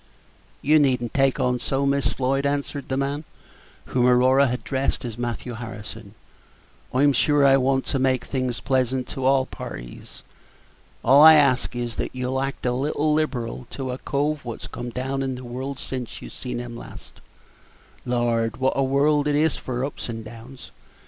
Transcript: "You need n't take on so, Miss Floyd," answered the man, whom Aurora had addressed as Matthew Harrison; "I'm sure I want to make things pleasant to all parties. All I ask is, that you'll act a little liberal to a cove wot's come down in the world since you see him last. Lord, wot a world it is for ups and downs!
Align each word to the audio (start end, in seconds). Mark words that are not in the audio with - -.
"You 0.63 0.79
need 0.79 0.99
n't 1.03 1.13
take 1.13 1.39
on 1.39 1.59
so, 1.59 1.85
Miss 1.85 2.07
Floyd," 2.07 2.43
answered 2.43 2.89
the 2.89 2.97
man, 2.97 3.23
whom 3.85 4.07
Aurora 4.07 4.47
had 4.47 4.61
addressed 4.61 5.05
as 5.05 5.15
Matthew 5.15 5.53
Harrison; 5.53 6.15
"I'm 6.91 7.13
sure 7.13 7.45
I 7.45 7.57
want 7.57 7.85
to 7.85 7.99
make 7.99 8.25
things 8.25 8.61
pleasant 8.61 9.07
to 9.09 9.25
all 9.25 9.45
parties. 9.45 10.23
All 11.05 11.21
I 11.21 11.35
ask 11.35 11.75
is, 11.75 11.97
that 11.97 12.15
you'll 12.15 12.41
act 12.41 12.65
a 12.65 12.71
little 12.71 13.13
liberal 13.13 13.67
to 13.69 13.91
a 13.91 13.99
cove 13.99 14.43
wot's 14.43 14.65
come 14.65 14.89
down 14.89 15.21
in 15.21 15.35
the 15.35 15.43
world 15.43 15.77
since 15.77 16.19
you 16.19 16.31
see 16.31 16.55
him 16.57 16.75
last. 16.75 17.21
Lord, 18.03 18.57
wot 18.57 18.73
a 18.75 18.83
world 18.83 19.27
it 19.27 19.35
is 19.35 19.55
for 19.55 19.85
ups 19.85 20.09
and 20.09 20.25
downs! 20.25 20.71